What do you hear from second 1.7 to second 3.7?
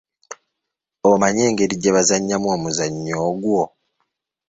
gye bazannyamu omuzannyo ogwo?